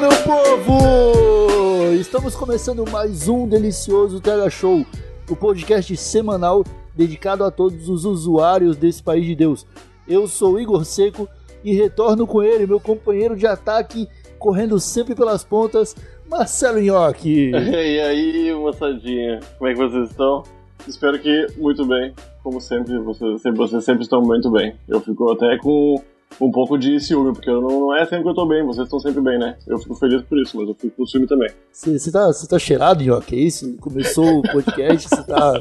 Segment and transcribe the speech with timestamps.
[0.00, 1.92] Meu povo!
[2.00, 4.86] Estamos começando mais um delicioso Tega Show,
[5.28, 6.64] o podcast semanal
[6.96, 9.66] dedicado a todos os usuários desse país de Deus.
[10.08, 11.28] Eu sou Igor Seco
[11.62, 14.08] e retorno com ele, meu companheiro de ataque,
[14.38, 15.94] correndo sempre pelas pontas,
[16.26, 17.50] Marcelo Nhoque.
[17.52, 20.44] E aí, moçadinha, como é que vocês estão?
[20.88, 24.74] Espero que muito bem, como sempre, vocês, vocês sempre estão muito bem.
[24.88, 26.02] Eu fico até com
[26.38, 28.84] um pouco de ciúme, porque eu não, não é sempre que eu tô bem, vocês
[28.86, 29.56] estão sempre bem, né?
[29.66, 31.50] Eu fico feliz por isso, mas eu fico com ciúme também.
[31.72, 33.34] Você tá, cê tá cheirado, Nhoque?
[33.34, 33.76] É isso?
[33.78, 35.60] Começou o podcast, você tá,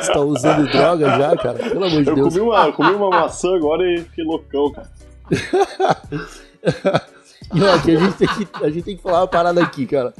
[0.00, 1.58] cê tá usando droga já, cara?
[1.58, 2.28] Pelo amor de Eu Deus.
[2.34, 4.90] comi uma, comi uma maçã agora e fiquei loucão, cara.
[7.54, 10.12] Nhoque, a gente, tem que, a gente tem que falar uma parada aqui, cara.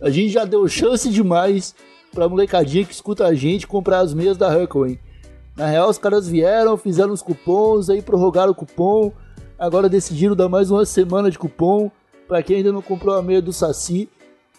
[0.00, 1.74] A gente já deu chance demais
[2.12, 4.98] pra molecadinha que escuta a gente comprar as meias da Huckle, hein?
[5.56, 9.12] Na real, os caras vieram, fizeram os cupons, aí prorrogaram o cupom.
[9.58, 11.90] Agora decidiram dar mais uma semana de cupom
[12.28, 14.08] pra quem ainda não comprou a meia do Saci.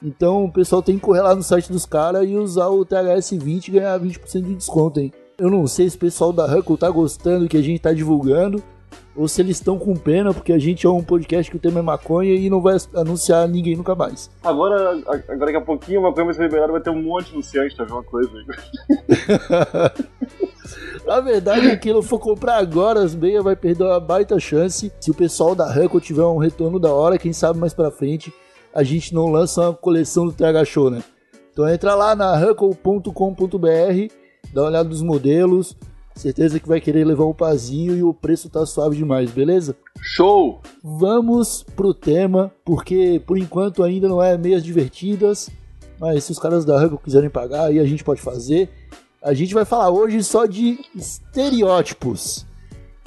[0.02, 3.68] Então o pessoal tem que correr lá no site dos caras e usar o THS20
[3.68, 5.12] e ganhar 20% de desconto, hein?
[5.38, 7.94] Eu não sei se o pessoal da Huckle tá gostando do que a gente tá
[7.94, 8.64] divulgando
[9.16, 11.80] ou se eles estão com pena, porque a gente é um podcast que o tema
[11.80, 14.32] é maconha e não vai anunciar ninguém nunca mais.
[14.44, 17.34] Agora, agora daqui a pouquinho, uma coisa vai ser liberada, vai ter um monte de
[17.34, 18.46] anunciante, tá vendo uma coisa aí.
[21.10, 24.40] A verdade é que quem não for comprar agora as meias vai perder uma baita
[24.40, 24.92] chance.
[25.00, 28.34] Se o pessoal da Huckle tiver um retorno da hora, quem sabe mais pra frente
[28.78, 31.04] a gente não lança uma coleção do TH Show, né?
[31.52, 34.14] Então entra lá na huckle.com.br,
[34.54, 35.76] dá uma olhada nos modelos,
[36.14, 39.76] certeza que vai querer levar um pazinho e o preço tá suave demais, beleza?
[40.00, 40.62] Show!
[40.84, 45.50] Vamos pro tema, porque por enquanto ainda não é meias divertidas,
[46.00, 48.70] mas se os caras da Huggle quiserem pagar, aí a gente pode fazer.
[49.22, 52.46] A gente vai falar hoje só de estereótipos.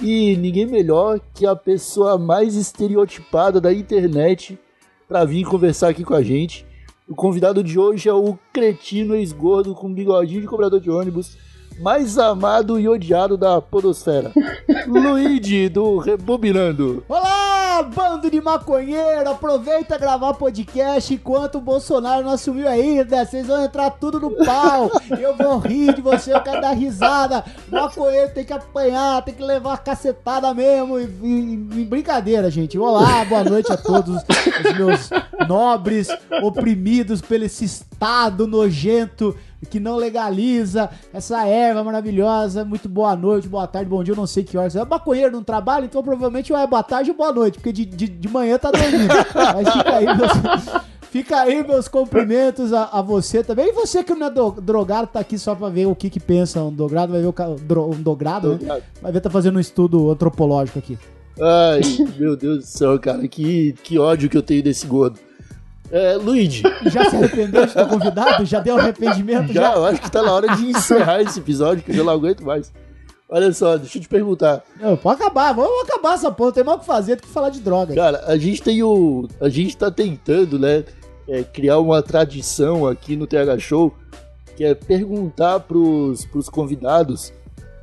[0.02, 4.58] E ninguém melhor que a pessoa mais estereotipada da internet
[5.06, 6.66] para vir conversar aqui com a gente.
[7.08, 11.36] O convidado de hoje é o cretino ex-gordo com bigodinho de cobrador de ônibus,
[11.80, 14.32] mais amado e odiado da podosfera.
[14.86, 17.04] Luigi, do Rebobinando.
[17.08, 17.49] Olá,
[17.94, 19.30] bando de maconheiro!
[19.30, 23.24] Aproveita gravar podcast enquanto o Bolsonaro não assumiu ainda.
[23.24, 24.90] Vocês vão entrar tudo no pau.
[25.18, 27.44] Eu vou rir de você, eu quero dar risada.
[27.70, 30.98] Maconheiro tem que apanhar, tem que levar cacetada mesmo.
[30.98, 32.78] E, e- e brincadeira, gente.
[32.78, 35.10] Olá, boa noite a todos os meus
[35.48, 36.08] nobres
[36.42, 37.64] oprimidos pelo esse
[38.46, 39.36] Nojento
[39.68, 42.64] que não legaliza essa erva maravilhosa.
[42.64, 44.74] Muito boa noite, boa tarde, bom dia, eu não sei que horas.
[44.74, 47.84] É maconheiro não trabalha, então provavelmente ou é boa tarde ou boa noite, porque de,
[47.84, 49.06] de, de manhã tá dormindo.
[49.54, 53.68] Mas fica aí, meus, fica aí meus cumprimentos a, a você também.
[53.68, 56.18] E você que não é do- drogado, tá aqui só pra ver o que que
[56.20, 58.80] pensa um drogado, vai ver o dro- um drogado, né?
[59.02, 60.98] Vai ver, tá fazendo um estudo antropológico aqui.
[61.38, 61.80] Ai,
[62.18, 65.18] meu Deus do céu, cara, que, que ódio que eu tenho desse gordo.
[65.90, 68.44] É, Luigi, Já se arrependeu de ter convidado?
[68.44, 69.52] Já deu arrependimento?
[69.52, 72.12] já, eu acho que tá na hora de encerrar esse episódio, que eu já não
[72.12, 72.72] aguento mais.
[73.28, 74.62] Olha só, deixa eu te perguntar.
[74.80, 76.52] Não, pode acabar, vamos acabar essa porra.
[76.52, 77.94] Tem mais o que fazer do que falar de droga.
[77.94, 79.28] Cara, a gente tem o.
[79.40, 80.84] A gente tá tentando, né?
[81.30, 83.94] é, criar uma tradição aqui no TH Show,
[84.56, 87.32] que é perguntar pros, pros convidados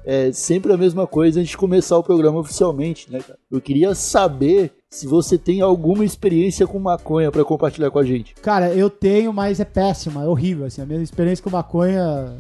[0.05, 3.39] é, sempre a mesma coisa antes de começar o programa oficialmente, né, cara?
[3.49, 8.33] Eu queria saber se você tem alguma experiência com maconha pra compartilhar com a gente.
[8.35, 12.37] Cara, eu tenho, mas é péssima, é horrível, assim, a minha experiência com maconha...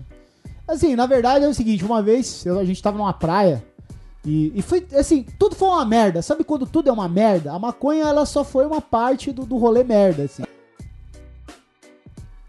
[0.67, 3.63] Assim, na verdade é o seguinte, uma vez eu- a gente tava numa praia
[4.25, 6.21] e, e foi, assim, tudo foi uma merda.
[6.21, 7.53] Sabe quando tudo é uma merda?
[7.53, 10.43] A maconha, ela só foi uma parte do, do rolê merda, assim.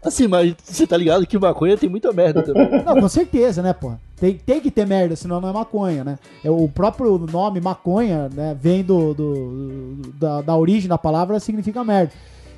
[0.03, 2.69] Assim, mas você tá ligado que maconha tem muita merda também.
[2.85, 3.99] Não, com certeza, né, porra?
[4.15, 6.19] Tem, tem que ter merda, senão não é maconha, né?
[6.43, 11.83] É, o próprio nome maconha, né, vem do, do- da, da origem da palavra, significa
[11.83, 12.11] merda.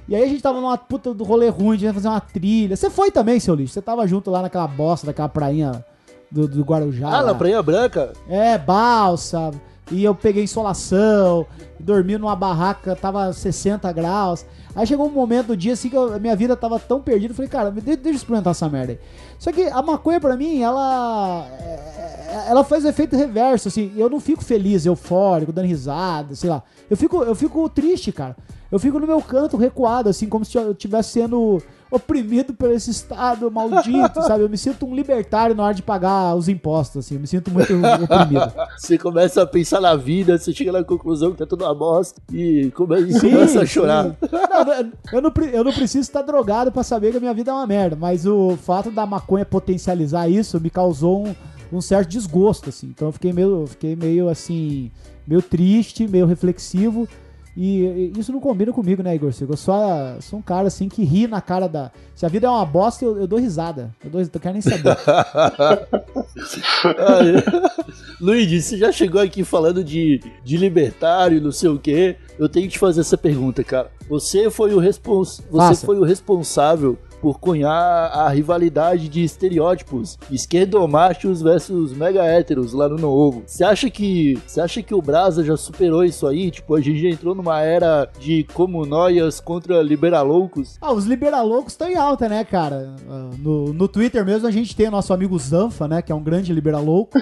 [0.08, 2.76] E aí a gente tava numa puta do rolê ruim, ia fazer uma trilha.
[2.76, 3.74] Você foi também, seu lixo?
[3.74, 5.86] Você tava junto lá naquela bosta, daquela prainha
[6.32, 7.08] do, do Guarujá.
[7.08, 7.24] Ah, lá.
[7.28, 8.12] na Praia Branca?
[8.28, 9.52] É, balsa.
[9.90, 11.46] E eu peguei insolação,
[11.80, 14.46] dormi numa barraca, tava 60 graus.
[14.76, 17.36] Aí chegou um momento do dia assim que a minha vida tava tão perdida, eu
[17.36, 19.00] falei, cara, de- deixa eu experimentar essa merda aí.
[19.38, 24.10] Só que a maconha pra mim, ela é- ela faz o efeito reverso, assim, eu
[24.10, 26.64] não fico feliz, eufórico, dando risada, sei lá.
[26.90, 28.36] Eu fico, eu fico triste, cara.
[28.72, 32.90] Eu fico no meu canto recuado, assim, como se eu estivesse sendo oprimido por esse
[32.90, 34.44] estado maldito, sabe?
[34.46, 37.52] Eu me sinto um libertário na hora de pagar os impostos, assim, eu me sinto
[37.52, 38.52] muito oprimido.
[38.78, 42.22] Você começa a pensar na vida, você chega na conclusão que tá tudo uma bosta
[42.32, 44.16] e come- e Sim, começa a chorar.
[44.32, 47.54] Não, eu, não, eu não preciso estar drogado pra saber que a minha vida é
[47.54, 51.36] uma merda, mas o fato da maconha potencializar isso me causou um,
[51.74, 52.88] um certo desgosto, assim.
[52.88, 54.90] Então eu fiquei meio, eu fiquei meio assim,
[55.28, 57.08] meio triste, meio reflexivo.
[57.56, 59.34] E, isso não combina comigo, né, Igor?
[59.42, 61.92] Eu só sou um cara assim que ri na cara da.
[62.16, 63.94] Se a vida é uma bosta, eu, eu dou risada.
[64.04, 64.96] Eu, dou, eu quero nem saber.
[68.22, 72.16] Luigi, você já chegou aqui falando de, de libertário, não sei o quê.
[72.40, 73.92] Eu tenho que te fazer essa pergunta, cara.
[74.08, 77.72] Você foi o, respons você foi o responsável por cunhar
[78.12, 83.44] a rivalidade de estereótipos esquerdomachos versus mega héteros lá no Novo.
[83.46, 86.52] Você acha que você acha que o Brasa já superou isso aí?
[86.52, 90.78] Tipo, a gente já entrou numa era de comunóias contra liberaloucos?
[90.82, 92.96] Ah, os liberalocos estão em alta, né, cara?
[93.10, 96.16] Ah, No, no Twitter mesmo a gente tem o nosso amigo Zanfa, né, que é
[96.16, 97.18] um grande liberaloco.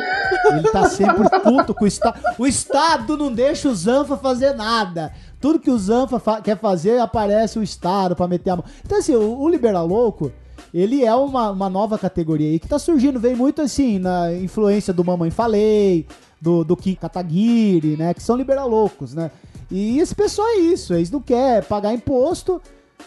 [0.52, 2.20] Ele tá sempre puto com o Estado.
[2.38, 5.12] O Estado não deixa o Zanfa fazer nada.
[5.40, 8.66] Tudo que o Zanfa fa- quer fazer, aparece o Estado pra meter a mão.
[8.86, 10.32] Então, assim, o, o liberaloco,
[10.74, 13.20] ele é uma, uma nova categoria aí que tá surgindo.
[13.20, 16.06] Vem muito, assim, na influência do Mamãe Falei,
[16.42, 19.32] do, do Kim Kataguiri, né, que são liberalocos, né?
[19.72, 22.60] E esse pessoal é isso, eles não querem pagar imposto,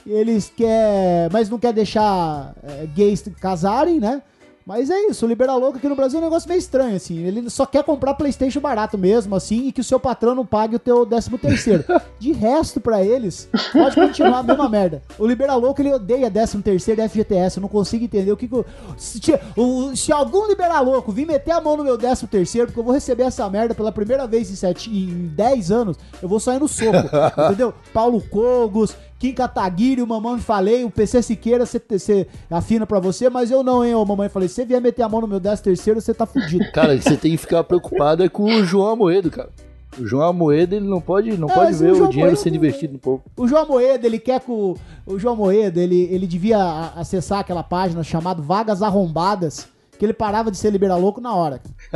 [0.07, 4.23] eles querem, mas não quer deixar é, gays casarem, né?
[4.67, 7.19] Mas é isso, o liberal louco aqui no Brasil é um negócio meio estranho, assim.
[7.25, 10.77] Ele só quer comprar Playstation barato mesmo, assim, e que o seu patrão não pague
[10.77, 11.85] o teu décimo terceiro.
[12.19, 15.03] De resto, pra eles, pode continuar a mesma merda.
[15.19, 17.57] O liberal louco, ele odeia décimo terceiro e FGTS.
[17.59, 18.47] Eu não consigo entender o que...
[18.47, 18.65] que eu-
[18.97, 19.21] se,
[19.57, 22.85] o- se algum liberal louco vir meter a mão no meu décimo terceiro, porque eu
[22.85, 26.61] vou receber essa merda pela primeira vez em, sete, em 10 anos, eu vou sair
[26.61, 26.93] no soco,
[27.47, 27.75] entendeu?
[27.93, 33.53] Paulo Cogos, Kim Kataguiri, o Mamãe Falei, o PC Siqueira, você afina pra você, mas
[33.53, 34.49] eu não, hein, ô Mamãe Falei.
[34.49, 36.65] Se você vier meter a mão no meu décimo terceiro, você tá fudido.
[36.75, 39.51] Cara, você tem que ficar preocupado é com o João Amoedo, cara.
[39.97, 42.57] O João Amoedo, ele não pode, não É, pode ver o o, dinheiro Amoedo- sendo
[42.57, 43.23] investido no povo.
[43.37, 44.75] O João Moeda, ele quer que o,
[45.07, 49.69] o João Moeda, ele, ele devia acessar aquela página chamada Vagas Arrombadas,
[50.03, 51.61] que ele parava de ser liberal louco na hora.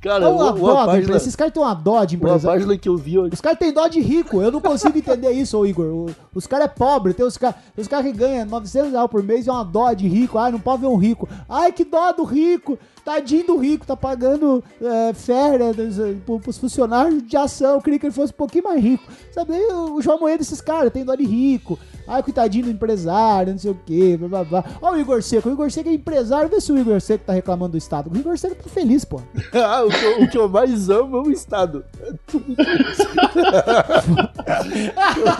[0.00, 2.48] Cara, Então, uma uma, dó, uma página, esses caras têm uma dó de uma empresa.
[2.48, 3.34] página que eu vi hoje.
[3.34, 5.86] Os caras têm dó de rico, eu não consigo entender isso, ô Igor.
[5.86, 9.20] O- os caras é pobre, tem os caras os cara que ganham 900 reais por
[9.20, 10.38] mês e é uma dó de rico.
[10.38, 11.28] Ai, não pode ver um rico.
[11.48, 12.78] Ai, que dó do rico.
[13.06, 17.74] Tadinho do rico, tá pagando é, férias eh, pro- pros funcionários de ação.
[17.76, 19.04] Eu queria que ele fosse um pouquinho mais rico.
[19.32, 21.78] Sabe, o João Moeda, esses caras, tem dó de rico.
[22.08, 24.64] Ai, coitadinho do empresário, não sei o quê, blá blá blá.
[24.82, 27.32] Ó o Igor Seco, o Igor Seco é empresário, vê se o Igor Seco tá
[27.32, 28.10] reclamando do Estado.
[28.12, 29.20] O Igor Seco tá feliz, pô.
[29.54, 31.84] Ah, o, que eu, o que eu mais amo é o Estado.
[32.00, 32.14] eu,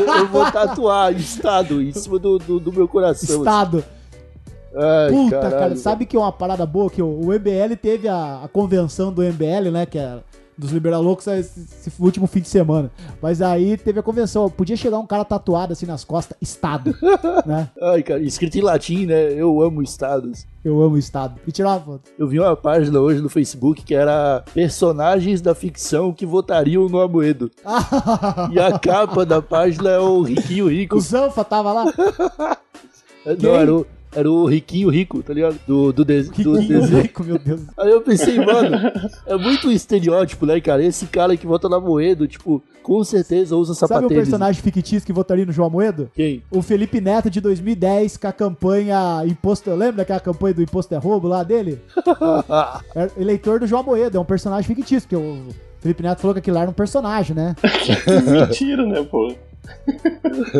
[0.18, 3.38] eu vou tatuar Estado em cima do, do, do meu coração.
[3.38, 3.84] Estado.
[4.76, 6.90] Ai, Puta, caralho, cara, sabe que é uma parada boa?
[6.90, 9.86] Que o, o MBL teve a, a convenção do MBL, né?
[9.86, 10.18] Que é
[10.58, 12.90] dos liberal loucos esse, esse último fim de semana.
[13.20, 14.48] Mas aí teve a convenção.
[14.48, 16.94] Podia chegar um cara tatuado assim nas costas, Estado,
[17.44, 17.68] né?
[17.80, 19.32] Ai, cara, escrito em latim, né?
[19.32, 20.46] Eu amo estados.
[20.64, 21.38] Eu amo o Estado.
[21.46, 22.10] E tirar uma foto.
[22.18, 27.00] Eu vi uma página hoje no Facebook que era personagens da ficção que votariam no
[27.00, 27.50] Amoedo.
[28.52, 30.96] E a capa da página é o Riquinho Rico.
[30.96, 31.84] o Zanfa tava lá.
[33.42, 35.58] Não, era o, era o Riquinho Rico, tá ligado?
[35.66, 37.02] Do, do, de- do desenho.
[37.02, 37.60] rico, meu Deus.
[37.78, 38.76] Aí eu pensei, mano,
[39.26, 40.82] é muito estereótipo, né, cara?
[40.82, 44.16] Esse cara que vota na Moedo, tipo, com certeza usa Sabe o sapatênis.
[44.24, 46.10] personagem fictício que votaria no João Moedo?
[46.14, 46.42] Quem?
[46.50, 49.70] O Felipe Neto de 2010 com a campanha Imposto.
[49.70, 51.78] Lembra daquela campanha do Imposto é Roubo lá dele?
[52.94, 55.48] É eleitor do João Moedo, é um personagem fictício, porque o
[55.80, 57.54] Felipe Neto falou que aquilo lá era um personagem, né?
[58.48, 59.34] Mentira, né, pô?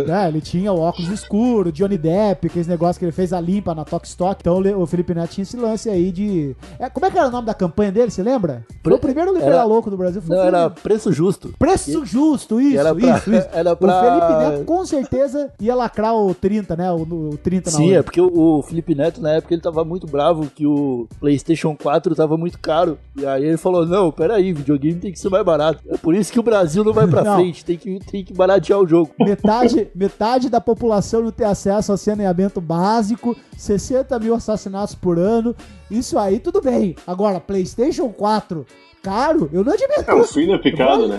[0.09, 3.75] É, ele tinha o óculos escuro, Johnny Depp, aqueles negócios que ele fez a limpa
[3.75, 4.37] na Tok Stock.
[4.41, 6.57] Então o Felipe Neto tinha esse lance aí de.
[6.79, 8.65] É, como é que era o nome da campanha dele, você lembra?
[8.83, 10.23] Foi o primeiro liberal Era- louco do Brasil.
[10.23, 11.53] Foi Não, era preço justo.
[11.59, 13.49] Preço justo, isso, era pra- isso, isso.
[13.53, 16.91] era pra- O Felipe Neto com certeza ia lacrar o 30, né?
[16.93, 17.99] O, o 30 na Sim, hora.
[17.99, 21.77] é porque o, o Felipe Neto, na época, ele tava muito bravo que o PlayStation
[21.77, 22.99] 4 tava muito caro.
[23.17, 25.81] E aí ele falou: Não, peraí, videogame tem que ser mais barato.
[25.89, 27.35] É por isso que o Brasil não vai pra Não.
[27.37, 28.96] frente, tem que, tem que baratear o jogo.
[29.19, 35.55] Metade, metade da população não ter acesso a saneamento básico, 60 mil assassinatos por ano.
[35.91, 36.95] Isso aí, tudo bem.
[37.07, 38.65] Agora, PlayStation 4,
[39.03, 40.05] caro, eu não admito.
[40.11, 41.19] É o fim da picada, né?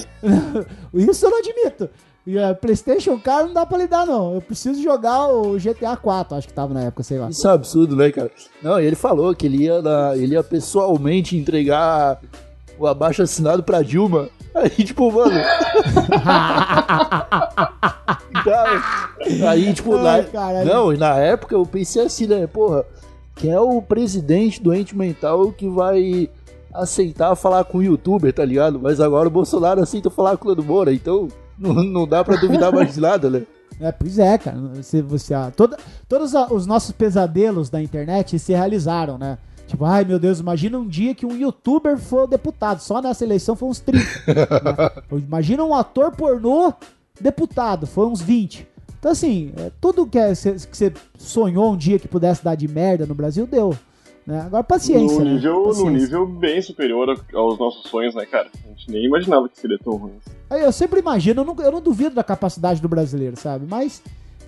[0.94, 1.90] Isso eu não admito.
[2.26, 4.34] E a PlayStation caro não dá pra lidar, não.
[4.36, 7.30] Eu preciso jogar o GTA 4, acho que tava na época, sei lá.
[7.30, 8.30] Isso é um absurdo, né, cara?
[8.62, 12.20] Não, e ele falou que ele ia, na- ele ia pessoalmente entregar
[12.78, 14.28] o abaixo assinado pra Dilma.
[14.58, 15.40] Aí, tipo, mano.
[18.44, 18.82] Cara,
[19.50, 20.68] aí, tipo, Ai, na, caralho.
[20.68, 22.86] não, na época eu pensei assim, né, porra,
[23.36, 26.30] que é o presidente doente mental que vai
[26.74, 28.80] aceitar falar com o youtuber, tá ligado?
[28.80, 32.38] Mas agora o Bolsonaro aceita falar com o Leandro Moura, então não, não dá pra
[32.38, 33.44] duvidar mais de nada, né?
[33.80, 34.58] É, pois é, cara.
[34.76, 39.38] Você, você, ah, toda, todos os nossos pesadelos da internet se realizaram, né?
[39.68, 42.80] Tipo, ai meu Deus, imagina um dia que um youtuber for deputado.
[42.80, 44.00] Só nessa eleição foi uns 30.
[44.00, 45.20] né?
[45.28, 46.74] Imagina um ator pornô
[47.20, 48.66] deputado, foi uns 20.
[49.00, 53.14] Então, assim, é, tudo que você sonhou um dia que pudesse dar de merda no
[53.14, 53.76] Brasil, deu.
[54.26, 54.42] Né?
[54.42, 55.20] Agora, paciência.
[55.20, 55.34] no, né?
[55.34, 55.92] nível, no Paciência.
[55.92, 58.50] nível bem superior aos nossos sonhos, né, cara?
[58.66, 60.14] A gente nem imaginava que seria tão ruim.
[60.50, 63.66] Eu sempre imagino, eu não, eu não duvido da capacidade do brasileiro, sabe?
[63.70, 64.02] Mas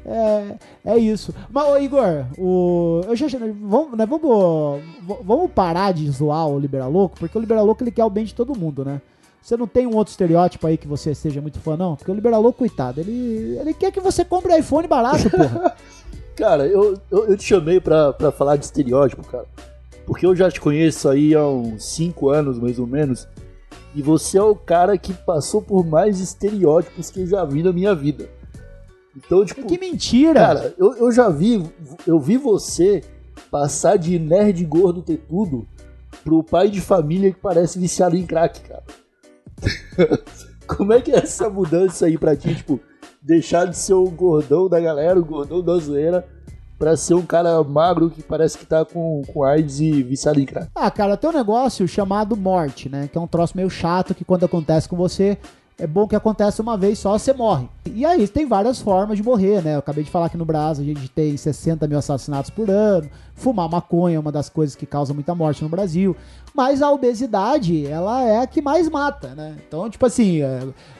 [0.06, 1.34] é, é isso.
[1.50, 3.28] Mas, ô, Igor, o, eu já,
[3.62, 4.82] vamos, né, vamos,
[5.24, 8.26] vamos parar de zoar o Liberal Louco, porque o Liberal Louco ele quer o bem
[8.26, 9.02] de todo mundo, né?
[9.42, 11.96] Você não tem um outro estereótipo aí que você seja muito fã, não?
[11.96, 15.76] Porque o Liberal Louco, coitado, ele, ele quer que você compre iPhone barato, porra.
[16.36, 19.46] Cara, eu, eu, eu te chamei pra, pra falar de estereótipo, cara.
[20.06, 23.28] Porque eu já te conheço aí há uns 5 anos, mais ou menos.
[23.94, 27.74] E você é o cara que passou por mais estereótipos que eu já vi na
[27.74, 28.30] minha vida.
[29.16, 30.40] Então, tipo, que mentira!
[30.40, 31.64] cara, eu, eu já vi,
[32.06, 33.04] eu vi você
[33.50, 35.68] passar de nerd gordo ter tudo
[36.24, 38.84] pro pai de família que parece viciado em crack, cara.
[40.68, 42.80] Como é que é essa mudança aí pra ti, tipo,
[43.22, 46.28] deixar de ser o gordão da galera, o gordão da zoeira,
[46.78, 50.46] pra ser um cara magro que parece que tá com, com AIDS e viciado em
[50.46, 50.70] crack?
[50.76, 53.10] Ah, cara, tem um negócio chamado morte, né?
[53.12, 55.38] Que é um troço meio chato que quando acontece com você,
[55.80, 57.68] é bom que acontece uma vez só, você morre.
[57.86, 59.76] E aí tem várias formas de morrer, né?
[59.76, 63.10] Eu acabei de falar que no Brasil a gente tem 60 mil assassinatos por ano.
[63.34, 66.16] Fumar maconha é uma das coisas que causa muita morte no Brasil.
[66.54, 69.56] Mas a obesidade, ela é a que mais mata, né?
[69.68, 70.60] Então, tipo assim, é,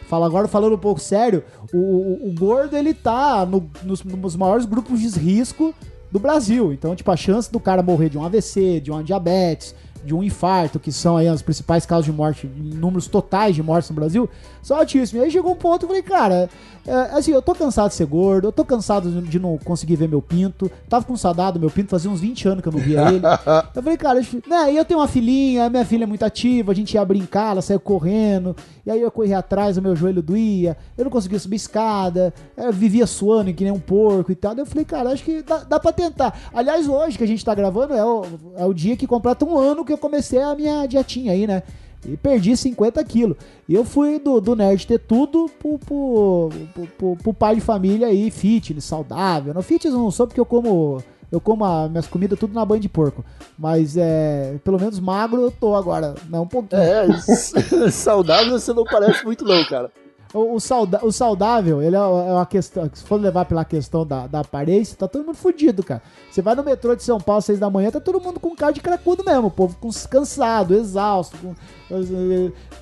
[0.10, 1.44] agora falando um pouco sério,
[1.74, 5.74] o, o- o gordo ele tá no- nos, nos maiores grupos de risco
[6.12, 6.72] do Brasil.
[6.72, 10.24] Então, tipo, a chance do cara morrer de um AVC, de uma diabetes, de um
[10.24, 14.30] infarto, que são aí as principais causas de morte, números totais de mortes no Brasil,
[14.62, 15.22] são altíssimos.
[15.22, 16.50] E aí chegou um ponto eu falei, cara,
[16.86, 20.08] é, assim, eu tô cansado de ser gordo, eu tô cansado de, não conseguir ver
[20.08, 22.80] meu pinto, tava com saudade do meu pinto, fazia uns 20 anos que eu não
[22.80, 23.22] via ele.
[23.76, 26.76] Eu falei, cara, né, e eu tenho uma filhinha, minha filha é muito ativa, a
[26.76, 28.56] gente ia brincar, ela saiu correndo,
[28.86, 32.72] e aí eu corri atrás, o meu joelho doía, eu não conseguia subir escada, eu
[32.74, 34.56] vivia suando que nem um porco e tal.
[34.56, 36.38] Daí eu falei, cara, acho que dá, dá pra tentar.
[36.54, 38.26] Aliás, hoje que a gente tá gravando é o,
[38.58, 41.64] é o dia que completa um ano que eu comecei a minha dietinha aí, né?
[42.08, 43.36] E perdi 50 quilos.
[43.68, 46.50] E eu fui do, do nerd ter tudo pro, pro,
[46.98, 49.54] pro, pro- pai de família aí, fitness, saudável.
[49.54, 51.04] No fitness eu não sou porque eu como.
[51.32, 53.24] Eu como as minhas comidas tudo na banha de porco.
[53.58, 54.56] Mas é.
[54.64, 56.16] Pelo menos magro eu tô agora.
[56.30, 56.82] Não, um pouquinho.
[56.82, 57.08] É,
[57.92, 59.92] saudável você não parece muito não, cara.
[60.32, 62.88] O, o o saudável, ele é é uma questão.
[62.94, 66.04] Se for levar pela questão da, da aparência, tá todo mundo fudido, cara.
[66.30, 68.56] Você vai no metrô de São Paulo às seis da manhã, tá todo mundo com
[68.56, 69.48] cara de cracudo mesmo.
[69.48, 71.56] O povo com, cansado, exausto, com,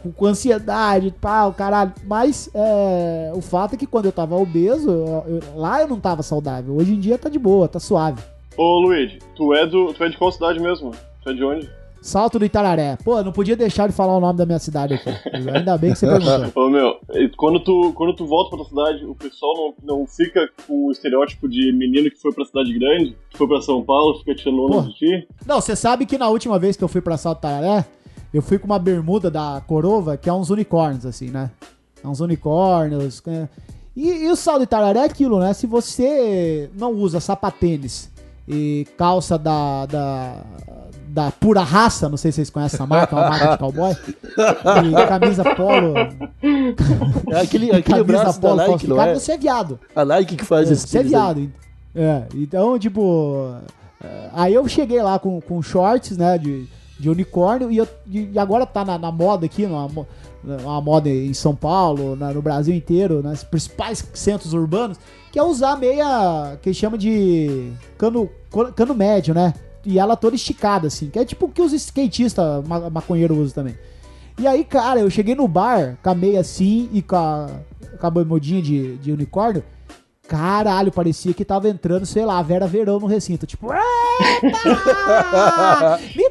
[0.04, 1.94] com, com ansiedade, pau, caralho.
[2.06, 6.00] Mas é, o fato é que quando eu tava obeso, eu- eu- lá eu não
[6.02, 6.76] tava saudável.
[6.76, 8.22] Hoje em dia tá de boa, tá suave.
[8.58, 10.92] Ô, Luigi, tu é, do, tu é de qual cidade mesmo?
[11.24, 11.77] Tu é de onde?
[12.02, 12.98] Salto do Itararé.
[13.04, 15.10] Pô, não podia deixar de falar o nome da minha cidade aqui.
[15.54, 16.52] Ainda bem que você perguntou.
[16.66, 16.96] Ô, meu,
[17.36, 21.48] quando tu, quando tu volta pra cidade, o pessoal não, não fica com o estereótipo
[21.50, 24.88] de menino que foi pra cidade grande, que foi pra São Paulo, fica tirando onda
[24.90, 25.28] de ti?
[25.46, 27.86] Não, você sabe que na última vez que eu fui pra Salto Tararé,
[28.34, 31.52] eu fui com uma bermuda da Corova, que é uns unicórnios, assim, né?
[32.04, 33.24] É uns unicórnios.
[33.26, 33.50] né?
[33.96, 35.54] E, e o salto de Tararé é aquilo, né?
[35.54, 38.12] Se você não usa sapatênis
[38.48, 40.46] e calça da, da,
[41.18, 43.92] da pura raça, não sei se vocês conhecem essa marca, é uma marca de cowboy,
[45.02, 45.96] e camisa polo,
[47.32, 49.14] É aquele, aquele camisa braço da polo Nike, não é?
[49.16, 49.80] você é viado.
[49.96, 51.52] A Nike que faz esse Você é viado.
[51.96, 53.52] É, então, tipo.
[54.04, 56.68] é, Aí eu cheguei lá com, com shorts, né, de,
[57.00, 60.08] de unicórnio, e, eu- e agora tá na, na moda aqui, numa, mo-
[60.44, 65.00] uma moda em São Paulo, na- no Brasil inteiro, nos principais centros urbanos,
[65.32, 68.30] que é usar meia que chama de cano,
[68.76, 69.52] cano médio, né?
[69.90, 73.64] E ela toda esticada, assim, que é tipo o que os skatistas ma maconheiros usam
[73.64, 73.78] também.
[74.38, 77.50] E aí, cara, eu cheguei no bar com a meia assim e com a,
[77.98, 79.64] com a bermudinha de, de unicórnio.
[80.28, 83.48] Caralho, parecia que tava entrando, sei lá, Vera Verão no recinto.
[83.48, 83.82] Tipo, eita!
[86.14, 86.27] Me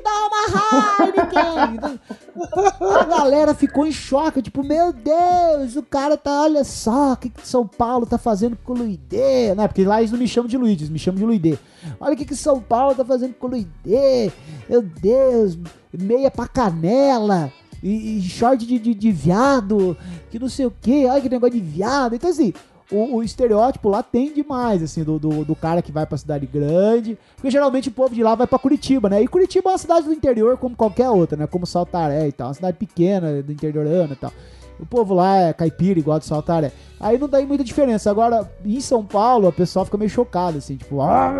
[1.00, 2.00] Heineken!
[3.00, 7.30] A galera ficou em choque, tipo, meu Deus, o cara tá, olha só, o que,
[7.30, 9.66] que São Paulo tá fazendo com o Luidê, né?
[9.66, 11.58] Porque lá eles não me chamam de Luiz, eles me chamam de Luidê.
[11.98, 14.30] Olha o que, que São Paulo tá fazendo com o Luidê,
[14.68, 15.58] meu Deus,
[15.92, 17.50] meia pra canela.
[17.82, 19.96] e, e short de, de, de viado,
[20.30, 22.14] que não sei o que, ai que negócio de viado.
[22.14, 22.52] Então, assim,
[22.90, 26.46] o, o estereótipo lá tem demais, assim, do, do, do cara que vai pra cidade
[26.46, 27.18] grande.
[27.34, 29.22] Porque geralmente o povo de lá vai pra Curitiba, né?
[29.22, 31.46] E Curitiba é uma cidade do interior como qualquer outra, né?
[31.46, 32.48] Como Saltaré e tal.
[32.48, 34.32] Uma cidade pequena, do interiorano e tal.
[34.78, 36.72] O povo lá é caipira, igual de Saltaré.
[36.98, 38.10] Aí não dá muita diferença.
[38.10, 41.30] Agora, em São Paulo, o pessoal fica meio chocado, assim, tipo, "Ah,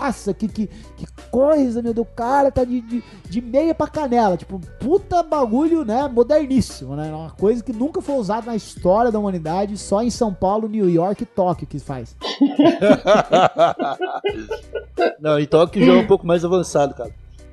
[0.00, 3.86] nossa, que, que, que coisa, meu Deus, o cara tá de, de, de meia pra
[3.86, 4.36] canela.
[4.36, 7.12] Tipo, puta bagulho, né, moderníssimo, né?
[7.14, 10.90] Uma coisa que nunca foi usada na história da humanidade, só em São Paulo, New
[10.90, 12.16] York e Tóquio que faz.
[15.20, 17.10] Não, em Tóquio já é um pouco mais avançado, cara.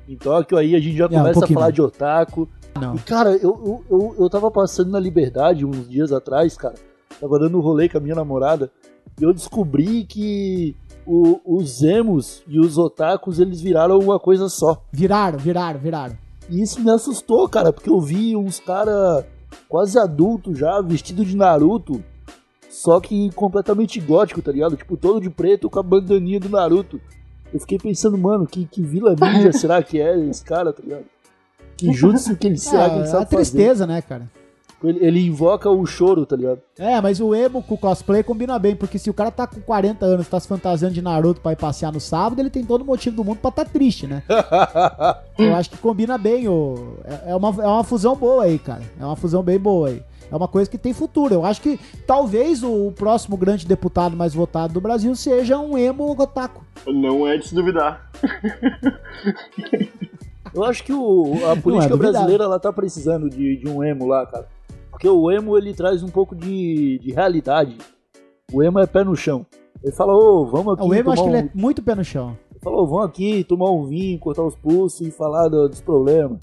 [0.08, 1.74] Em Tóquio aí a gente já um começa a pouquinho falar mais.
[1.74, 2.48] de otaku.
[2.80, 2.94] Não.
[2.94, 6.74] E, cara, eu, eu, eu, eu tava passando na Liberdade uns dias atrás, cara.
[7.20, 8.70] Tava dando um rolê com a minha namorada.
[9.20, 14.82] E eu descobri que o- os emos e os otakus, eles viraram uma coisa só.
[14.92, 16.16] Viraram, viraram, viraram.
[16.48, 19.26] E isso me assustou, cara, porque eu vi uns cara
[19.68, 22.02] quase adultos já, vestido de Naruto,
[22.70, 24.76] só que completamente gótico, tá ligado?
[24.76, 27.00] Tipo, todo de preto com a bandaninha do Naruto.
[27.52, 31.04] Eu fiquei pensando, mano, que, que vila ninja será que é esse cara, tá ligado?
[31.78, 34.28] Que jutsu que ele será que ele É, sabe a tristeza, né, cara?
[34.82, 36.60] Ele, ele invoca o choro, tá ligado?
[36.78, 39.60] É, mas o emo com o cosplay combina bem, porque se o cara tá com
[39.60, 42.82] 40 anos, tá se fantasiando de Naruto pra ir passear no sábado, ele tem todo
[42.82, 44.22] o motivo do mundo pra tá triste, né?
[45.36, 46.96] Eu acho que combina bem, o...
[47.04, 48.82] é, é uma, é uma fusão boa aí, cara.
[49.00, 50.02] É uma fusão bem boa aí.
[50.30, 51.34] É uma coisa que tem futuro.
[51.34, 56.12] Eu acho que talvez o próximo grande deputado mais votado do Brasil seja um emo
[56.12, 56.62] otaku.
[56.86, 58.12] Não é de se duvidar.
[60.54, 62.12] Eu acho que o, a política duvidar.
[62.12, 64.46] brasileira ela tá precisando de, de um emo lá, cara.
[64.90, 67.76] Porque o emo ele traz um pouco de, de realidade.
[68.52, 69.44] O emo é pé no chão.
[69.82, 70.82] Ele fala, ô, vamos aqui.
[70.88, 72.36] O emo, acho que tomar ele um- é muito pé no chão.
[72.50, 76.38] Ele falou, vamos aqui tomar um vinho, cortar os pulsos e falar do- dos problemas.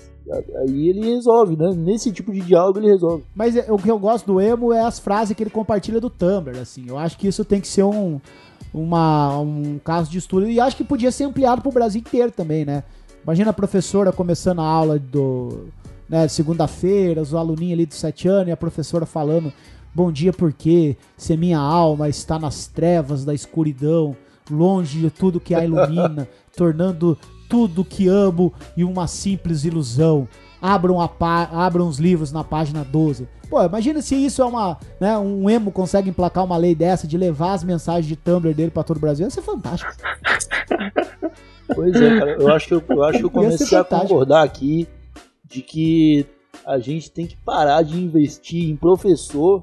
[0.61, 1.71] Aí ele resolve, né?
[1.75, 3.23] Nesse tipo de diálogo ele resolve.
[3.35, 6.09] Mas é- o que eu gosto do emo é as frases que ele compartilha do
[6.09, 6.85] Tumblr, assim.
[6.87, 8.19] Eu acho que isso tem que ser um,
[8.73, 10.47] uma, um caso de estudo.
[10.49, 12.83] E acho que podia ser ampliado pro Brasil inteiro também, né?
[13.25, 15.65] Imagina a professora começando a aula do...
[16.07, 19.51] Né, segunda-feira, os aluninhos ali dos sete anos, e a professora falando
[19.95, 24.13] Bom dia porque se minha alma está nas trevas da escuridão,
[24.51, 27.17] longe de tudo que a ilumina, tornando
[27.49, 30.27] tudo que amo e uma simples ilusão.
[30.73, 33.27] Abram, a pá- abram os livros na página 12.
[33.49, 34.77] Pô, imagina se isso é uma.
[34.99, 38.71] Né, um emo consegue emplacar uma lei dessa de levar as mensagens de Tumblr dele
[38.71, 39.25] pra todo o Brasil.
[39.25, 39.91] Ia ser fantástico.
[41.73, 42.31] Pois é, cara.
[42.31, 44.87] Eu acho que eu, eu, acho que eu comecei a concordar aqui
[45.43, 46.25] de que
[46.65, 49.61] a gente tem que parar de investir em professor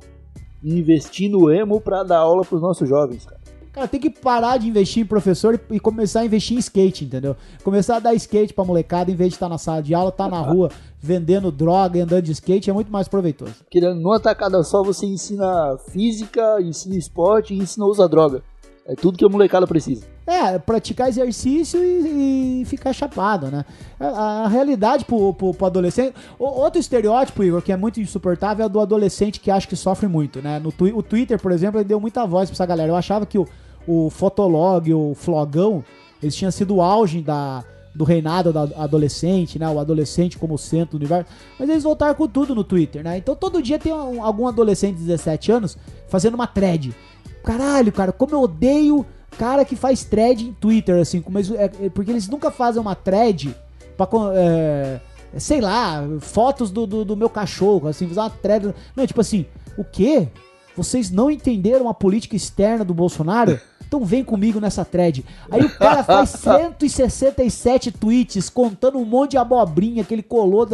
[0.62, 3.41] e investir no emo pra dar aula pros nossos jovens, cara.
[3.73, 7.35] Cara, tem que parar de investir em professor e, começar a investir em skate, entendeu?
[7.65, 10.29] Começar a dar skate pra molecada em vez de estar na sala de aula, tá
[10.29, 13.55] na rua vendendo droga e andando de skate é muito mais proveitoso.
[13.71, 18.43] Querendo, numa tacada só você ensina física, ensina esporte e ensina a usar droga.
[18.87, 20.12] É tudo que a molecada precisa.
[20.25, 23.65] É, praticar exercício e, e ficar chapado, né?
[23.99, 26.15] A, a realidade pro, pro, pro adolescente.
[26.39, 30.07] o- outro estereótipo, Igor, que é muito insuportável é do adolescente que acha que sofre
[30.07, 30.61] muito, né?
[30.61, 32.91] No o Twitter, por exemplo, ele deu muita voz pra essa galera.
[32.93, 33.49] Eu achava que o,
[33.87, 35.85] o Fotolog, o Flogão,
[36.23, 39.69] eles tinham sido o auge da, do reinado da adolescente, né?
[39.69, 41.29] O adolescente como centro do universo.
[41.59, 43.19] Mas eles voltaram com tudo no Twitter, né?
[43.19, 46.95] Então todo dia tem um- algum adolescente de 17 anos fazendo uma thread.
[47.43, 49.05] Caralho, cara, como eu odeio
[49.38, 52.95] cara que faz thread em Twitter, assim, mas é, é porque eles nunca fazem uma
[52.95, 53.55] thread
[53.97, 54.09] pra.
[54.35, 55.01] é,
[55.38, 58.75] sei lá, fotos do, do, do meu cachorro, assim, fazer uma thread.
[58.95, 60.29] Não, tipo assim, o quê?
[60.77, 63.61] Vocês não entenderam a política externa do Bolsonaro?
[63.92, 65.23] Então vem comigo nessa thread.
[65.51, 70.66] Aí o cara faz 167 tweets contando um monte de abobrinha que ele colou,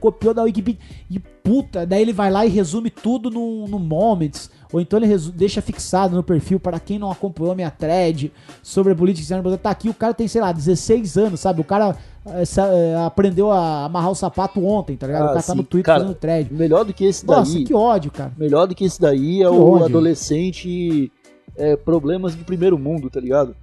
[0.00, 0.80] copiou da Wikipedia.
[1.08, 4.50] E puta, daí ele vai lá e resume tudo no, no Moments.
[4.72, 8.92] Ou então ele deixa fixado no perfil para quem não acompanhou a minha thread sobre
[8.92, 9.58] a política externa do Brasil.
[9.62, 11.60] Tá aqui, o cara tem, sei lá, 16 anos, sabe?
[11.60, 11.96] O cara
[12.26, 15.22] eh, sa- eh, aprendeu a amarrar o sapato ontem, tá ligado?
[15.22, 15.56] o Ah, cara tá sim.
[15.58, 16.52] no Twitter Cara, fazendo thread.
[16.52, 17.64] Melhor do que esse Nossa, daí.
[17.64, 18.32] que ódio, cara.
[18.36, 19.84] Melhor do que esse daí é Que o ódio.
[19.86, 21.12] adolescente
[21.56, 23.54] é, problemas de primeiro mundo, tá ligado?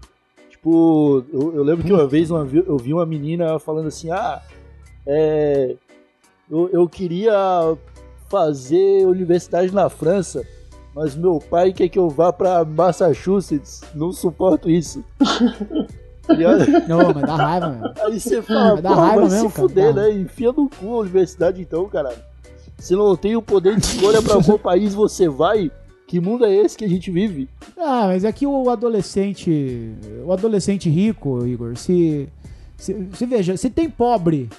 [0.49, 4.39] Tipo, eu, eu lembro que uma vez uma eu vi uma menina falando assim, ah,
[5.07, 5.75] é,
[6.49, 7.33] eu, eu queria
[8.29, 10.45] fazer universidade na França,
[10.93, 15.03] mas meu pai quer que eu vá pra Massachusetts, não suporto isso.
[16.87, 17.93] Não, mas dá raiva, mesmo.
[18.05, 20.01] Aí você fala, dar porra, raiva vai mesmo, se cara, fuder, dá.
[20.03, 20.11] né?
[20.13, 22.19] Enfia no cu a universidade então, caralho.
[22.77, 25.69] Se não tem o poder de escolha pra qual país você vai,
[26.07, 27.49] que mundo é esse que a gente vive?
[27.77, 29.93] Ah, mas é que o adolescente.
[30.25, 32.29] O adolescente rico, Igor, se.
[32.77, 34.49] Se, se veja, se tem pobre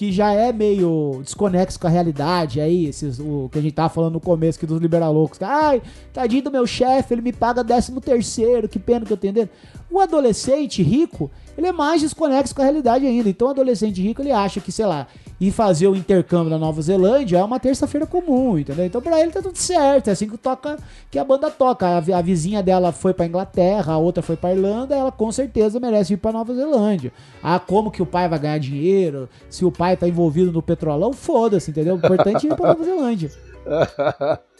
[0.00, 3.90] que já é meio desconexo com a realidade aí, esses, o que a gente tava
[3.90, 5.38] falando no começo aqui dos liberalocos.
[5.42, 9.34] Ai, tadinho do meu chefe, ele me paga 13 terceiro, que pena que eu tenho
[9.34, 9.50] dele.
[9.90, 13.28] O adolescente rico, ele é mais desconexo com a realidade ainda.
[13.28, 15.06] Então o adolescente rico, ele acha que, sei lá,
[15.40, 18.84] ir fazer o intercâmbio na Nova Zelândia é uma terça-feira comum, entendeu?
[18.84, 20.76] Então pra ele tá tudo certo, é assim que toca,
[21.10, 21.86] que a banda toca.
[21.86, 25.80] A, a vizinha dela foi pra Inglaterra, a outra foi pra Irlanda, ela com certeza
[25.80, 27.12] merece ir pra Nova Zelândia.
[27.42, 29.28] Ah, como que o pai vai ganhar dinheiro?
[29.48, 31.94] Se o pai tá envolvido no petrolão, foda-se, entendeu?
[31.94, 33.30] O importante é ir pra Nova Zelândia.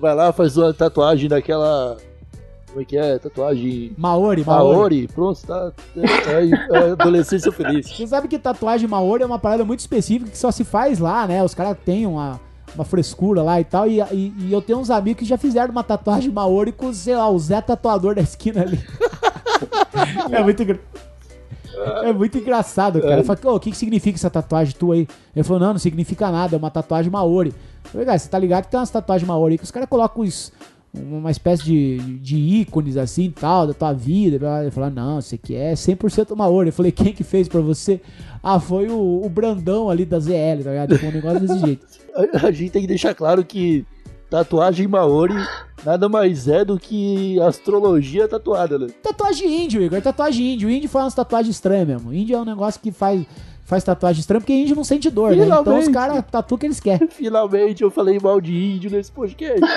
[0.00, 1.98] Vai lá, faz uma tatuagem daquela.
[2.70, 3.18] Como é que é?
[3.18, 3.92] Tatuagem.
[3.98, 4.76] Maori, Maori.
[4.76, 5.72] Maori, pronto, tá.
[5.96, 7.86] É, é adolescência feliz.
[7.88, 11.26] Você sabe que tatuagem Maori é uma parada muito específica que só se faz lá,
[11.26, 11.42] né?
[11.42, 12.40] Os caras têm uma,
[12.74, 13.88] uma frescura lá e tal.
[13.88, 17.16] E, e- e eu tenho uns amigos que já fizeram uma tatuagem Maori com, sei
[17.16, 18.78] lá, o Zé Tatuador da esquina ali.
[20.30, 20.80] é muito engra-
[22.04, 23.18] É muito engraçado, cara.
[23.20, 25.08] Eu falei, "Ô, o que, que significa essa tatuagem tua aí?
[25.34, 27.48] Ele falou, não, não significa nada, é uma tatuagem Maori.
[27.84, 29.88] Eu falei, cara, você tá ligado que tem umas tatuagens Maori aí que os caras
[29.88, 30.52] colocam os-
[30.92, 34.36] uma espécie de, de ícones assim e tal, da tua vida.
[34.62, 36.68] Ele falou, não, isso aqui é 100% Maori.
[36.68, 38.00] Eu falei, quem que fez pra você?
[38.42, 40.94] Ah, foi o, o Brandão ali da ZL, tá ligado?
[40.94, 41.86] Tipo, um negócio desse jeito.
[42.44, 43.86] A, gente tem que deixar claro que
[44.28, 45.34] tatuagem Maori
[45.84, 48.88] nada mais é do que astrologia tatuada, né?
[49.02, 50.68] Tatuagem índio, Igor, tatuagem índio.
[50.68, 52.12] Índio faz umas tatuagens estranhas mesmo.
[52.12, 53.24] Índio é um negócio que faz,
[53.70, 55.44] faz tatuagem estranha porque índio não sente dor, né?
[55.44, 55.92] Então os Finalmente.
[55.92, 57.06] caras tatuam o que eles querem.
[57.08, 59.60] Finalmente eu falei mal de índio nesse podcast.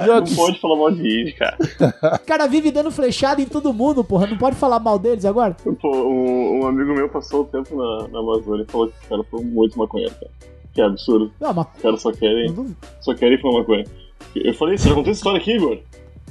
[0.00, 1.58] Não pode falar mal de índio, cara.
[2.14, 4.26] O cara vive dando flechada em todo mundo, porra.
[4.26, 5.54] Não pode falar mal deles agora?
[5.78, 9.08] Pô, um, um amigo meu passou o tempo na, na Amazônia e falou que os
[9.08, 10.30] caras são muito maconheiros, cara.
[10.72, 11.30] Que absurdo.
[11.38, 11.66] Não, mas.
[11.76, 13.84] Os caras só querem, só querem fumar maconha.
[14.34, 15.78] Eu falei, você já contou essa história aqui, Igor?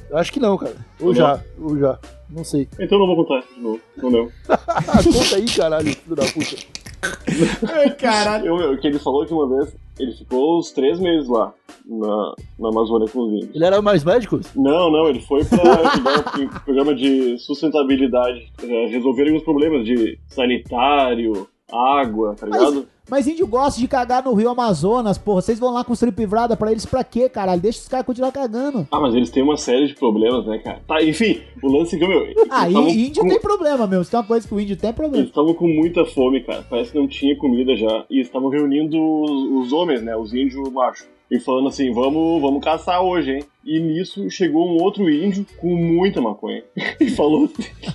[0.10, 0.76] Eu acho que não, cara.
[1.00, 2.00] Ou já, ou já.
[2.30, 2.67] Não sei.
[2.80, 3.80] Então eu não vou contar de novo.
[3.98, 4.32] Não lembro.
[4.48, 7.95] Conta aí, caralho, filho da puta.
[7.98, 8.45] Caralho.
[8.45, 11.54] Eu, eu- que ele falou que uma vez ele ficou uns três meses lá
[11.86, 13.56] na, na Amazônia com os índios.
[13.56, 14.39] Ele era mais médico?
[14.56, 20.17] Não, não, ele foi pra ajudar em programa de sustentabilidade, eh, resolver alguns problemas de
[20.28, 22.88] sanitário, água, tá ligado?
[23.10, 25.42] Mas índio gosta de cagar no rio Amazonas, porra.
[25.42, 27.60] Vocês vão lá construir privada pra eles pra quê, caralho?
[27.60, 28.88] Deixa os caras continuar cagando.
[28.92, 30.80] Ah, mas eles têm uma série de problemas, né, cara?
[30.88, 34.04] Tá, enfim, o lance que, meu, eles Ah, e índio com- tem problema mesmo.
[34.06, 35.18] Se tem uma coisa que o índio tem, é problema.
[35.24, 36.64] Eles estavam com muita fome, cara.
[36.70, 38.06] Parece que não tinha comida já.
[38.12, 40.16] E eles estavam reunindo os, os homens, né?
[40.16, 41.08] Os índios machos.
[41.32, 43.44] E falando assim, vamos, vamos caçar hoje, hein?
[43.66, 46.64] E nisso chegou um outro índio com muita maconha.
[47.02, 47.50] e falou.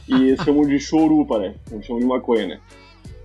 [0.08, 1.56] E eles chamam de choru, parece.
[1.70, 2.60] Não chamam de maconha, né?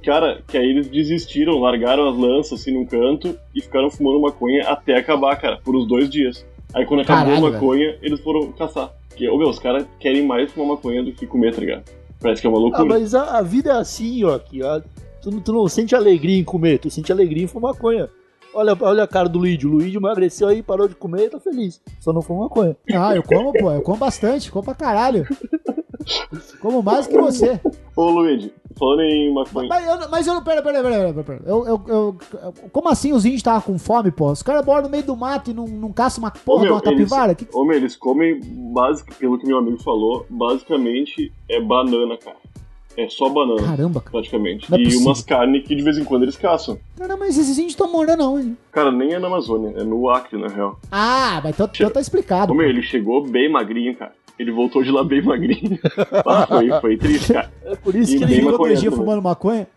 [0.10, 4.64] Cara, que aí eles desistiram, largaram as lanças assim num canto e ficaram fumando maconha
[4.68, 6.44] até acabar, cara, por uns dois dias.
[6.74, 8.92] Aí quando acabou Caralho, a maconha, eles foram caçar.
[9.08, 11.84] Porque, ô meu, os caras querem mais fumar maconha do que comer, tá ligado?
[12.20, 12.86] Parece que é uma Ah, loucura.
[12.86, 14.34] mas a, a vida é assim, ó.
[14.36, 14.82] Aqui, ó.
[15.22, 18.10] Tu, não- tu não sente alegria em comer, tu sente alegria em fumar maconha.
[18.52, 19.68] Olha, olha a cara do Luigi.
[19.68, 21.80] O Luigi emagreceu aí, parou de comer e tá feliz.
[22.00, 22.76] Só não fuma maconha.
[22.92, 23.70] Ah, eu como, pô.
[23.72, 24.52] Eu como bastante.
[24.52, 25.24] Como pra caralho.
[26.60, 27.60] Como mais que você.
[27.96, 29.68] Ô, Luigi, falando em maconha.
[29.68, 30.44] Mas eu, não- mas eu não.
[30.44, 31.24] Pera, pera, pera, pera.
[31.24, 31.42] pera.
[31.46, 32.18] Eu, eu, eu-
[32.72, 34.32] como assim os índios estavam com fome, pô?
[34.32, 36.72] Os caras moram no meio do mato e não, não caçam uma porra Ô, de
[36.72, 37.36] uma capivara?
[37.36, 38.40] Que- Homem, eles comem,
[38.74, 42.38] basic, pelo que meu amigo falou, basicamente é banana, cara.
[42.98, 44.12] É só banana, Caramba, cara.
[44.12, 44.74] praticamente.
[44.74, 45.06] É e possível.
[45.08, 46.78] umas carnes que de vez em quando eles caçam.
[46.98, 48.56] Caramba, mas esses índios estão morando aonde?
[48.74, 50.78] Cara, nem é na Amazônia, é no Acre, na real.
[50.92, 52.52] Ah, mas então, então tá explicado.
[52.52, 54.14] Homem, ele chegou bem magrinho, cara.
[54.40, 55.78] Ele voltou de lá bem magrinho.
[56.26, 57.52] Ah, foi, foi triste, cara.
[57.66, 59.68] É por isso E que ele, Ficou dois dias fumando maconha.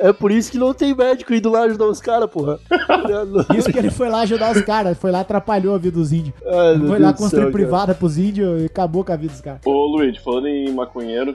[0.00, 2.58] é por isso que não tem médico indo lá ajudar os caras, porra.
[3.56, 4.96] Isso que ele foi lá ajudar os caras.
[4.98, 6.34] Foi lá atrapalhou a vida dos índios.
[6.46, 7.52] Ai, Foi Deus lá construir céu, cara.
[7.52, 9.60] privada pros índios e acabou com a vida dos caras.
[9.64, 11.32] Ô, Luigi, falando em maconheiro,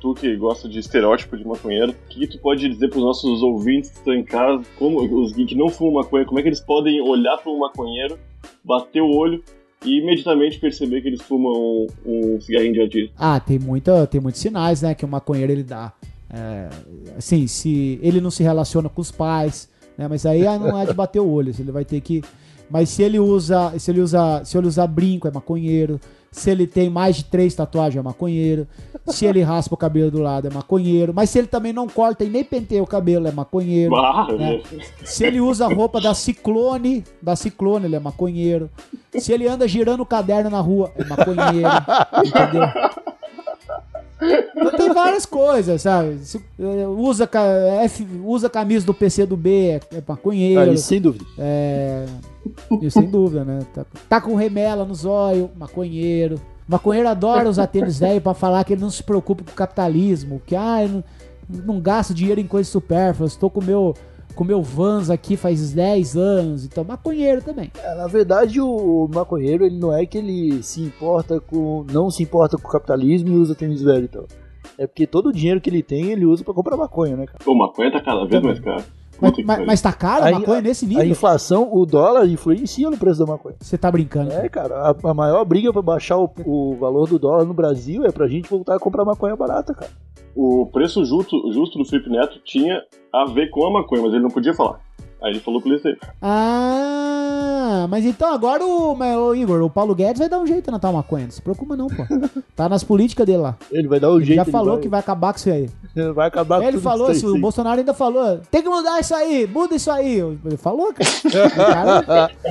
[0.00, 3.90] tu que gosta de estereótipo de maconheiro, o que tu pode dizer pros nossos ouvintes
[3.90, 7.00] que estão em casa, como os que não fumam maconha, como é que eles podem
[7.00, 8.18] olhar para um maconheiro,
[8.64, 9.42] bater o olho
[9.84, 11.86] e imediatamente perceber que eles fumam um,
[12.36, 13.14] um cigarrinho de artista?
[13.18, 15.92] Ah, tem, muita, tem muitos sinais, né, que o maconheiro ele dá.
[16.30, 16.68] É,
[17.16, 20.94] assim, se ele não se relaciona com os pais, né, mas aí não é de
[20.94, 22.22] bater o olho, ele vai ter que...
[22.70, 26.00] Mas se ele usa, se ele usa, se ele usar brinco é maconheiro,
[26.34, 28.66] se ele tem mais de três tatuagens é maconheiro,
[29.06, 32.24] se ele raspa o cabelo do lado é maconheiro, mas se ele também não corta
[32.24, 33.94] e nem penteia o cabelo é maconheiro.
[34.36, 34.60] Né?
[35.04, 38.68] Se ele usa a roupa da Ciclone, da Ciclone, ele é maconheiro.
[39.16, 41.68] Se ele anda girando o caderno na rua, é maconheiro.
[42.24, 42.68] entendeu?
[44.56, 46.18] Então tem várias coisas, sabe?
[46.18, 47.28] Se, eh, usa,
[48.24, 50.72] usa a camisa do PC do B, é, é maconheiro.
[50.72, 51.24] Ah, sem dúvida.
[51.38, 52.06] É.
[52.80, 53.60] Isso sem dúvida, né?
[53.72, 56.40] Tá, tá com remela no zóio, maconheiro.
[56.66, 60.40] Maconheiro adora usar tênis velho pra falar que ele não se preocupa com o capitalismo.
[60.46, 61.04] Que, ah, eu não,
[61.48, 63.36] Não gasto dinheiro em coisas supérfluas.
[63.36, 63.94] Tô com o meu,
[64.34, 66.64] com meu Vans aqui faz 10 anos.
[66.64, 67.70] Então, maconheiro também.
[67.82, 71.84] É, na verdade, o maconheiro, ele não é que ele se importa com.
[71.92, 74.24] não se importa com o capitalismo e usa tênis velho, então.
[74.78, 77.38] É porque todo o dinheiro que ele tem, ele usa pra comprar maconha, né, cara?
[77.44, 78.82] Pô, maconha tá cada vez mais caro.
[79.32, 81.04] Mas, mas, mas tá caro a maconha nesse A nível?
[81.06, 83.54] inflação, o dólar influencia no preço da maconha.
[83.60, 84.32] Você tá brincando.
[84.32, 88.04] É, cara, a, a maior briga pra baixar o, o valor do dólar no Brasil
[88.04, 89.90] é pra gente voltar a comprar maconha barata, cara.
[90.36, 92.82] O preço justo, justo do Felipe Neto tinha
[93.12, 94.80] a ver com a maconha, mas ele não podia falar.
[95.24, 95.96] Aí ele falou pro Liceu.
[96.20, 100.78] Ah, mas então agora o, ô, Igor, o Paulo Guedes vai dar um jeito na
[100.78, 101.24] tal maconha.
[101.24, 102.02] Não se preocupa não, pô.
[102.54, 103.56] Tá nas políticas dele lá.
[103.72, 104.44] Ele vai dar um Ele jeito.
[104.44, 105.70] já falou vai, que vai acabar com isso aí.
[106.14, 107.40] vai acabar com Ele falou, isso o.
[107.40, 110.18] Bolsonaro ainda falou, tem que mudar isso aí, muda isso aí.
[110.18, 112.30] Ele falou, cara.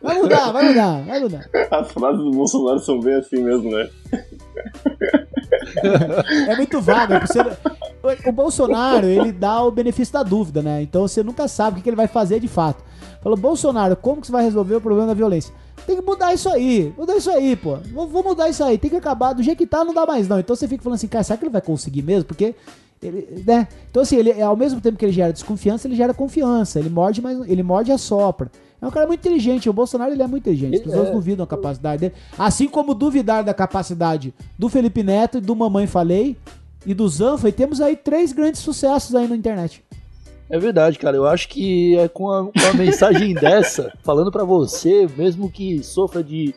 [0.00, 1.50] Vai mudar, vai mudar, vai mudar.
[1.70, 3.90] As frases do Bolsonaro são bem assim mesmo, né?
[6.48, 7.12] É muito vago.
[7.12, 7.40] é Você...
[8.26, 10.82] O Bolsonaro, ele dá o benefício da dúvida, né?
[10.82, 12.82] Então você nunca sabe o que ele vai fazer de fato.
[13.22, 15.52] Falou, Bolsonaro, como que você vai resolver o problema da violência?
[15.86, 17.76] Tem que mudar isso aí, mudar isso aí, pô.
[17.92, 19.32] Vou, vou mudar isso aí, tem que acabar.
[19.32, 20.38] Do jeito que tá, não dá mais não.
[20.38, 22.24] Então você fica falando assim, cara, será que ele vai conseguir mesmo?
[22.24, 22.54] Porque
[23.02, 23.68] ele, né?
[23.90, 26.78] Então assim, ele, ao mesmo tempo que ele gera desconfiança, ele gera confiança.
[26.78, 28.50] Ele morde, mas ele morde e assopra.
[28.80, 29.68] É um cara muito inteligente.
[29.68, 30.76] O Bolsonaro ele é muito inteligente.
[30.76, 31.12] As pessoas é.
[31.12, 32.14] duvidam da capacidade dele.
[32.38, 36.36] Assim como duvidar da capacidade do Felipe Neto e do Mamãe Falei
[36.86, 37.48] e do Zanfa.
[37.48, 39.82] E temos aí três grandes sucessos aí na internet.
[40.48, 41.16] É verdade, cara.
[41.16, 45.82] Eu acho que é com a- com uma mensagem dessa, falando pra você, mesmo que
[45.82, 46.54] sofra de,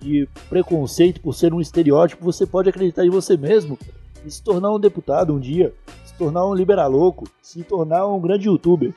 [0.00, 3.78] de preconceito por ser um estereótipo, você pode acreditar em você mesmo
[4.24, 5.72] e se tornar um deputado um dia,
[6.04, 8.94] se tornar um liberaloco, se tornar um grande youtuber.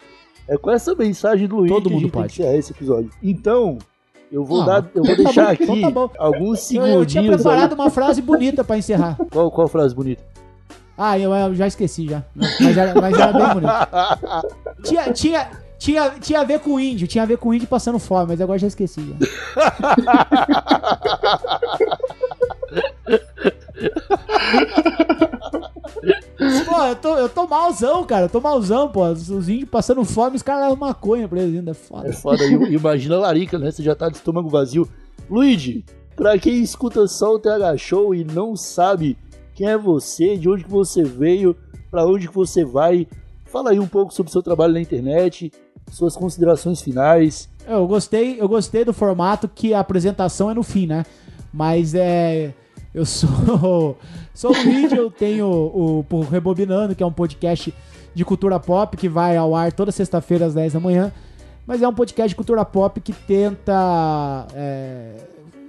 [0.48, 2.34] É com essa mensagem do Luiz Todo que a mundo gente tem pode.
[2.34, 3.12] que encerrar esse episódio.
[3.22, 3.78] Então,
[4.32, 6.10] eu vou Ah, dar, eu vou então tá deixar bom, aqui então tá bom.
[6.18, 6.96] alguns Eu, segundinhos.
[7.00, 9.16] eu tinha preparado uma frase bonita pra encerrar.
[9.20, 9.28] aí.
[9.30, 10.24] Qual, qual frase bonita?
[11.02, 12.22] Ah, eu, eu já esqueci já.
[12.36, 13.72] Mas era, mas era bem bonito.
[14.84, 17.68] Tinha, tinha, tinha, tinha a ver com o índio, tinha a ver com o índio
[17.68, 19.02] passando fome, mas agora já esqueci.
[19.02, 19.16] Já.
[26.66, 28.26] Pô, eu tô, eu tô malzão, cara.
[28.26, 29.06] Eu tô malzão, pô.
[29.06, 31.72] Os, os índios passando fome, os caras levam maconha pra eles ainda.
[31.72, 32.10] É Foda.
[32.10, 32.44] É foda.
[32.46, 33.72] Imagina a larica, né?
[33.72, 34.88] Você já tá de estômago vazio.
[35.30, 35.84] Luigi,
[36.16, 39.18] pra quem escuta só o TH Show e não sabe
[39.60, 41.54] quem é você, de onde que você veio,
[41.92, 43.06] pra onde que você vai,
[43.44, 45.52] fala aí um pouco sobre o seu trabalho na internet,
[45.92, 47.50] suas considerações finais.
[47.68, 51.04] Eu gostei, eu gostei do formato que a apresentação é no fim, né?
[51.52, 52.54] Mas é.
[52.94, 53.98] Eu sou.
[54.34, 57.74] Sou o Luigi, eu tenho o, o Rebobinando, que é um podcast
[58.16, 61.12] de cultura pop que vai ao ar toda sexta-feira às 10 da manhã.
[61.68, 65.16] Mas é um podcast de cultura pop que tenta é,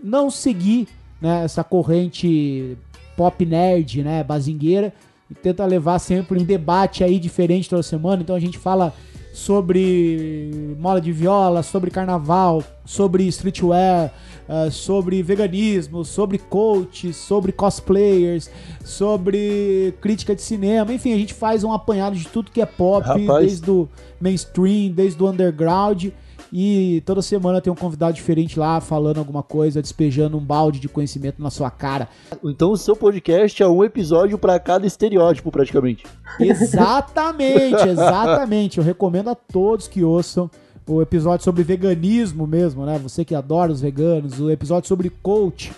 [0.01, 0.87] não seguir
[1.21, 2.79] né, essa corrente
[3.21, 4.95] pop nerd, né, bazingueira,
[5.31, 8.23] e tenta levar sempre um debate aí diferente toda semana.
[8.23, 8.95] Então a gente fala
[9.31, 14.11] sobre mola de viola, sobre carnaval, sobre streetwear,
[14.49, 18.51] eh, sobre veganismo, sobre coach, sobre cosplayers,
[18.83, 20.91] sobre crítica de cinema.
[20.91, 23.45] Enfim, a gente faz um apanhado de tudo que é pop, Rapaz.
[23.45, 23.87] desde o
[24.19, 26.07] mainstream, desde o underground.
[26.53, 30.89] E toda semana tem um convidado diferente lá falando alguma coisa, despejando um balde de
[30.89, 32.09] conhecimento na sua cara.
[32.45, 36.05] Então o seu podcast é um episódio pra cada estereótipo, praticamente.
[36.39, 38.79] Exatamente, exatamente.
[38.79, 40.51] Eu recomendo a todos que ouçam
[40.87, 42.99] o episódio sobre veganismo mesmo, né?
[42.99, 45.73] Você que adora os veganos, o episódio sobre coach.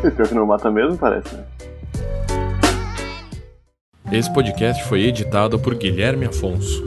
[0.00, 1.44] Pior que não mata mesmo, parece, né?
[4.12, 6.82] Esse podcast foi editado por Guilherme Afonso.